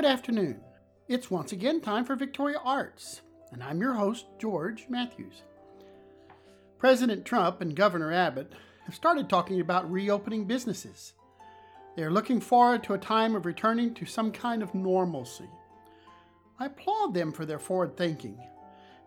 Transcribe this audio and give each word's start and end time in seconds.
good 0.00 0.08
afternoon. 0.08 0.58
It's 1.08 1.30
once 1.30 1.52
again 1.52 1.82
time 1.82 2.06
for 2.06 2.16
Victoria 2.16 2.56
Arts, 2.64 3.20
and 3.52 3.62
I'm 3.62 3.82
your 3.82 3.92
host, 3.92 4.24
George 4.38 4.86
Matthews. 4.88 5.42
President 6.78 7.26
Trump 7.26 7.60
and 7.60 7.76
Governor 7.76 8.10
Abbott 8.10 8.54
have 8.86 8.94
started 8.94 9.28
talking 9.28 9.60
about 9.60 9.92
reopening 9.92 10.46
businesses. 10.46 11.12
They 11.96 12.02
are 12.02 12.10
looking 12.10 12.40
forward 12.40 12.82
to 12.84 12.94
a 12.94 12.98
time 12.98 13.34
of 13.34 13.44
returning 13.44 13.92
to 13.92 14.06
some 14.06 14.32
kind 14.32 14.62
of 14.62 14.74
normalcy. 14.74 15.50
I 16.58 16.64
applaud 16.64 17.12
them 17.12 17.30
for 17.30 17.44
their 17.44 17.58
forward 17.58 17.98
thinking, 17.98 18.42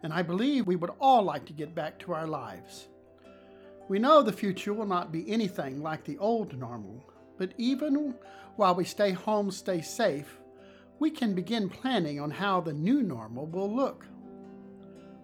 and 0.03 0.13
I 0.13 0.21
believe 0.21 0.67
we 0.67 0.75
would 0.75 0.91
all 0.99 1.23
like 1.23 1.45
to 1.45 1.53
get 1.53 1.73
back 1.73 1.97
to 2.01 2.13
our 2.13 2.27
lives. 2.27 2.87
We 3.89 3.97
know 3.97 4.21
the 4.21 4.31
future 4.31 4.75
will 4.75 4.85
not 4.85 5.11
be 5.11 5.27
anything 5.27 5.81
like 5.81 6.03
the 6.03 6.19
old 6.19 6.55
normal, 6.55 7.03
but 7.39 7.55
even 7.57 8.13
while 8.57 8.75
we 8.75 8.83
stay 8.83 9.09
home, 9.09 9.49
stay 9.49 9.81
safe, 9.81 10.37
we 11.03 11.11
can 11.11 11.35
begin 11.35 11.67
planning 11.67 12.17
on 12.17 12.31
how 12.31 12.61
the 12.61 12.71
new 12.71 13.03
normal 13.03 13.45
will 13.47 13.69
look. 13.69 14.07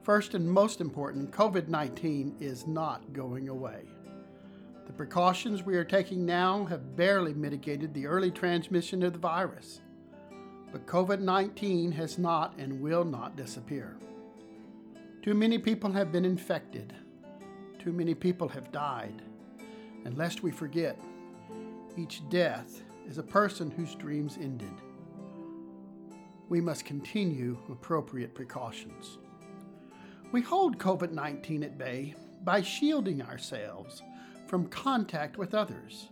First 0.03 0.33
and 0.33 0.45
most 0.45 0.81
important, 0.81 1.31
COVID 1.31 1.70
19 1.70 2.35
is 2.41 2.67
not 2.67 3.13
going 3.13 3.47
away. 3.47 3.84
The 4.87 4.91
precautions 4.91 5.63
we 5.63 5.77
are 5.77 5.85
taking 5.85 6.25
now 6.25 6.65
have 6.65 6.97
barely 6.97 7.34
mitigated 7.34 7.93
the 7.93 8.07
early 8.07 8.29
transmission 8.29 9.03
of 9.03 9.13
the 9.13 9.20
virus. 9.20 9.79
But 10.73 10.85
COVID 10.85 11.21
19 11.21 11.93
has 11.93 12.17
not 12.17 12.57
and 12.57 12.81
will 12.81 13.05
not 13.05 13.37
disappear. 13.37 13.95
Too 15.21 15.34
many 15.34 15.57
people 15.57 15.93
have 15.93 16.11
been 16.11 16.26
infected. 16.26 16.93
Too 17.82 17.93
many 17.93 18.13
people 18.13 18.49
have 18.49 18.73
died. 18.73 19.21
And 20.04 20.17
lest 20.17 20.43
we 20.43 20.51
forget, 20.51 20.99
each 21.95 22.27
death 22.27 22.84
is 23.07 23.17
a 23.17 23.23
person 23.23 23.71
whose 23.71 23.95
dreams 23.95 24.37
ended. 24.41 24.73
We 26.49 26.59
must 26.59 26.83
continue 26.83 27.57
appropriate 27.71 28.33
precautions. 28.33 29.19
We 30.31 30.41
hold 30.41 30.79
COVID 30.79 31.11
19 31.11 31.63
at 31.63 31.77
bay 31.77 32.15
by 32.43 32.61
shielding 32.61 33.21
ourselves 33.21 34.01
from 34.47 34.67
contact 34.67 35.37
with 35.37 35.53
others. 35.53 36.09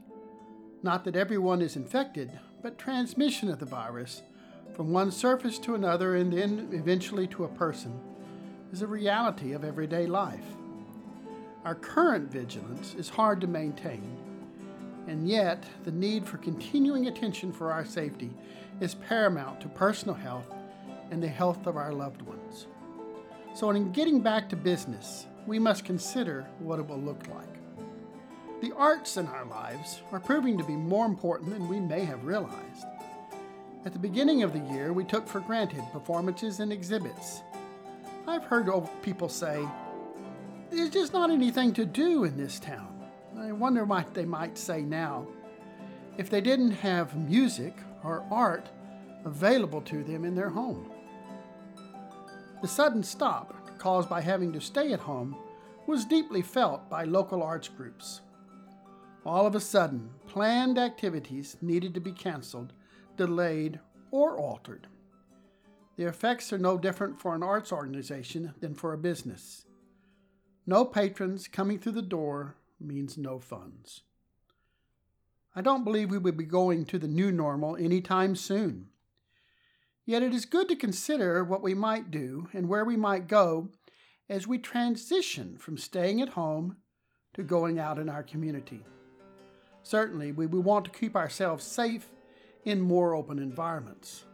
Not 0.84 1.04
that 1.06 1.16
everyone 1.16 1.62
is 1.62 1.76
infected, 1.76 2.40
but 2.62 2.78
transmission 2.78 3.50
of 3.50 3.60
the 3.60 3.66
virus 3.66 4.22
from 4.76 4.92
one 4.92 5.12
surface 5.12 5.58
to 5.60 5.74
another 5.74 6.16
and 6.16 6.32
then 6.32 6.70
eventually 6.72 7.26
to 7.28 7.46
a 7.46 7.50
person 7.50 8.00
is 8.72 8.84
a 8.84 8.88
reality 8.88 9.54
of 9.54 9.64
everyday 9.64 10.06
life. 10.06 10.46
Our 11.66 11.76
current 11.76 12.32
vigilance 12.32 12.94
is 12.94 13.10
hard 13.10 13.42
to 13.42 13.48
maintain, 13.48 14.17
and 15.08 15.28
yet 15.28 15.64
the 15.86 15.92
need 15.92 16.26
for 16.26 16.38
continuing 16.38 17.08
attention 17.08 17.52
for 17.52 17.72
our 17.72 17.86
safety 17.86 18.30
is 18.80 18.96
paramount 18.96 19.62
to 19.62 19.70
personal 19.70 20.16
health 20.16 20.54
and 21.10 21.24
the 21.24 21.28
health 21.28 21.66
of 21.66 21.78
our 21.78 21.94
loved 21.94 22.22
ones. 22.22 22.68
So, 23.56 23.70
in 23.72 23.92
getting 23.92 24.22
back 24.22 24.50
to 24.50 24.56
business, 24.56 25.26
we 25.48 25.58
must 25.58 25.86
consider 25.86 26.46
what 26.60 26.80
it 26.80 26.88
will 26.88 27.00
look 27.00 27.28
like. 27.30 27.48
The 28.62 28.76
arts 28.76 29.18
in 29.18 29.28
our 29.28 29.46
lives 29.46 30.02
are 30.12 30.20
proving 30.20 30.58
to 30.58 30.64
be 30.64 30.76
more 30.76 31.06
important 31.06 31.52
than 31.52 31.68
we 31.68 31.80
may 31.80 32.04
have 32.04 32.26
realized. 32.26 32.86
At 33.86 33.94
the 33.94 34.00
beginning 34.00 34.44
of 34.44 34.52
the 34.52 34.74
year, 34.74 34.92
we 34.92 35.06
took 35.06 35.28
for 35.28 35.40
granted 35.40 35.84
performances 35.94 36.60
and 36.60 36.74
exhibits. 36.74 37.42
I've 38.28 38.44
heard 38.44 38.70
people 39.02 39.30
say, 39.30 39.66
There's 40.70 40.90
just 40.90 41.14
not 41.14 41.32
anything 41.32 41.74
to 41.74 41.86
do 41.86 42.26
in 42.26 42.36
this 42.36 42.60
town. 42.60 42.97
I 43.48 43.54
wonder 43.54 43.86
what 43.86 44.14
they 44.14 44.26
might 44.26 44.58
say 44.58 44.82
now 44.82 45.26
if 46.18 46.30
they 46.30 46.42
didn't 46.42 46.72
have 46.72 47.16
music 47.16 47.78
or 48.04 48.26
art 48.30 48.70
available 49.24 49.82
to 49.84 50.04
them 50.04 50.26
in 50.26 50.36
their 50.36 50.50
home. 50.50 50.92
The 52.62 52.68
sudden 52.68 53.04
stop 53.04 53.78
caused 53.78 54.10
by 54.10 54.20
having 54.20 54.52
to 54.52 54.60
stay 54.60 54.92
at 54.92 55.00
home 55.00 55.38
was 55.86 56.04
deeply 56.04 56.42
felt 56.42 56.90
by 56.90 57.06
local 57.06 57.42
arts 57.42 57.70
groups. 57.70 58.20
All 59.26 59.46
of 59.46 59.56
a 59.56 59.62
sudden, 59.62 60.10
planned 60.26 60.78
activities 60.78 61.56
needed 61.62 61.94
to 61.94 62.02
be 62.02 62.12
canceled 62.12 62.74
delayed, 63.16 63.80
or 64.12 64.38
altered. 64.38 64.88
The 65.98 66.06
effects 66.06 66.54
are 66.54 66.58
no 66.58 66.78
different 66.78 67.20
for 67.20 67.36
an 67.36 67.44
arts 67.44 67.72
organization 67.72 68.54
than 68.60 68.76
for 68.76 68.94
a 68.94 68.98
business. 68.98 69.66
No 70.66 70.86
patrons 70.86 71.48
coming 71.48 71.80
through 71.80 71.94
the 71.94 72.02
door 72.02 72.56
means 72.80 73.18
no 73.18 73.40
funds. 73.40 74.02
I 75.56 75.62
don't 75.62 75.84
believe 75.84 76.12
we 76.12 76.18
will 76.18 76.34
be 76.34 76.44
going 76.44 76.86
to 76.86 77.00
the 77.00 77.08
new 77.08 77.32
normal 77.32 77.76
anytime 77.76 78.36
soon. 78.36 78.90
Yet 80.06 80.24
it 80.24 80.34
is 80.34 80.46
good 80.46 80.70
to 80.70 80.76
consider 80.76 81.44
what 81.44 81.64
we 81.64 81.74
might 81.74 82.12
do 82.12 82.48
and 82.54 82.70
where 82.70 82.86
we 82.86 82.96
might 82.96 83.28
go 83.28 83.70
as 84.30 84.48
we 84.48 84.58
transition 84.58 85.58
from 85.58 85.78
staying 85.78 86.22
at 86.22 86.30
home 86.30 86.78
to 87.34 87.44
going 87.44 87.80
out 87.80 87.98
in 87.98 88.08
our 88.08 88.24
community. 88.24 88.84
Certainly, 89.84 90.34
we, 90.34 90.46
we 90.46 90.60
want 90.60 90.86
to 90.86 90.92
keep 90.92 91.16
ourselves 91.16 91.64
safe 91.64 92.10
in 92.66 92.82
more 92.82 93.16
open 93.16 93.40
environments. 93.40 94.26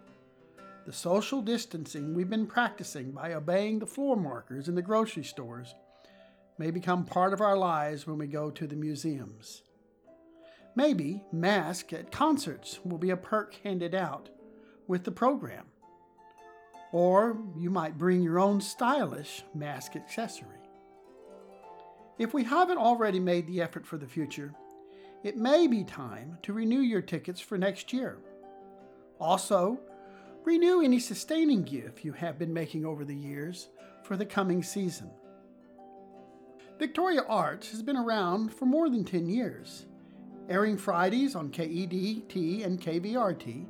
The 0.86 0.94
social 0.94 1.42
distancing 1.42 2.14
we've 2.14 2.30
been 2.30 2.48
practicing 2.48 3.12
by 3.12 3.34
obeying 3.34 3.80
the 3.80 3.86
floor 3.86 4.18
markers 4.18 4.68
in 4.68 4.76
the 4.76 4.82
grocery 4.82 5.24
stores 5.24 5.76
may 6.58 6.72
become 6.72 7.06
part 7.06 7.34
of 7.34 7.42
our 7.42 7.58
lives 7.58 8.06
when 8.06 8.18
we 8.18 8.28
go 8.28 8.50
to 8.52 8.68
the 8.68 8.76
museums. 8.76 9.64
Maybe 10.76 11.24
mask 11.32 11.94
at 11.94 12.12
concerts 12.12 12.80
will 12.84 12.98
be 12.98 13.12
a 13.12 13.18
perk 13.18 13.56
handed 13.64 13.94
out 13.94 14.30
with 14.88 15.04
the 15.04 15.12
program. 15.12 15.66
Or 16.92 17.38
you 17.58 17.70
might 17.70 17.98
bring 17.98 18.22
your 18.22 18.40
own 18.40 18.62
stylish 18.62 19.44
mask 19.54 19.96
accessory. 19.96 20.50
If 22.20 22.34
we 22.34 22.44
haven't 22.44 22.78
already 22.78 23.20
made 23.20 23.48
the 23.48 23.62
effort 23.62 23.86
for 23.86 23.98
the 23.98 24.08
future, 24.08 24.54
it 25.24 25.38
may 25.38 25.68
be 25.68 25.84
time 25.84 26.38
to 26.44 26.54
renew 26.54 26.82
your 26.82 27.02
tickets 27.02 27.40
for 27.40 27.58
next 27.58 27.94
year. 27.94 28.20
Also, 29.20 29.80
renew 30.44 30.82
any 30.82 31.00
sustaining 31.00 31.64
gift 31.64 32.04
you 32.04 32.12
have 32.14 32.38
been 32.38 32.54
making 32.54 32.86
over 32.86 33.06
the 33.06 33.16
years 33.16 33.70
for 34.04 34.18
the 34.18 34.26
coming 34.26 34.62
season. 34.62 35.10
Victoria 36.84 37.24
Arts 37.30 37.72
has 37.72 37.82
been 37.82 37.96
around 37.96 38.54
for 38.54 38.66
more 38.66 38.90
than 38.90 39.06
10 39.06 39.30
years, 39.30 39.86
airing 40.50 40.76
Fridays 40.76 41.34
on 41.34 41.50
KEDT 41.50 42.66
and 42.66 42.82
KVRT 42.82 43.66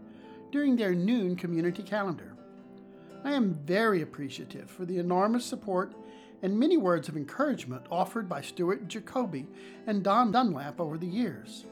during 0.52 0.76
their 0.76 0.96
noon 0.96 1.36
community 1.36 1.84
calendar. 1.84 2.34
I 3.24 3.34
am 3.34 3.60
very 3.66 4.02
appreciative 4.02 4.68
for 4.68 4.86
the 4.86 4.98
enormous 4.98 5.46
support 5.46 5.94
and 6.42 6.58
many 6.58 6.76
words 6.76 7.08
of 7.08 7.16
encouragement 7.16 7.86
offered 7.92 8.28
by 8.28 8.42
Stuart 8.42 8.88
Jacoby 8.88 9.46
and 9.86 10.04
Don 10.04 10.32
Dunlap 10.32 10.82
over 10.82 10.98
the 10.98 11.06
years. 11.06 11.66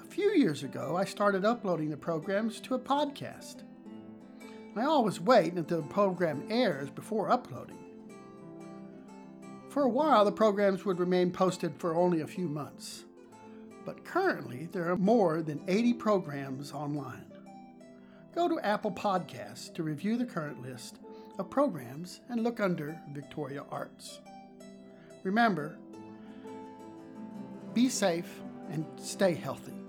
A 0.00 0.06
few 0.06 0.30
years 0.30 0.62
ago, 0.62 0.96
I 0.96 1.04
started 1.04 1.44
uploading 1.44 1.90
the 1.90 1.96
programs 1.98 2.58
to 2.60 2.74
a 2.74 2.78
podcast. 2.78 3.64
I 4.76 4.84
always 4.84 5.20
wait 5.20 5.52
until 5.52 5.82
the 5.82 5.88
program 5.88 6.42
airs 6.48 6.88
before 6.88 7.30
uploading. 7.30 7.81
For 9.72 9.84
a 9.84 9.88
while, 9.88 10.26
the 10.26 10.32
programs 10.32 10.84
would 10.84 11.00
remain 11.00 11.30
posted 11.30 11.72
for 11.78 11.94
only 11.94 12.20
a 12.20 12.26
few 12.26 12.46
months. 12.46 13.04
But 13.86 14.04
currently, 14.04 14.68
there 14.70 14.90
are 14.90 14.98
more 14.98 15.40
than 15.40 15.64
80 15.66 15.94
programs 15.94 16.72
online. 16.72 17.24
Go 18.34 18.48
to 18.48 18.60
Apple 18.60 18.92
Podcasts 18.92 19.72
to 19.72 19.82
review 19.82 20.18
the 20.18 20.26
current 20.26 20.60
list 20.60 20.98
of 21.38 21.48
programs 21.48 22.20
and 22.28 22.44
look 22.44 22.60
under 22.60 23.00
Victoria 23.14 23.64
Arts. 23.70 24.20
Remember, 25.22 25.78
be 27.72 27.88
safe 27.88 28.42
and 28.68 28.84
stay 29.00 29.32
healthy. 29.32 29.81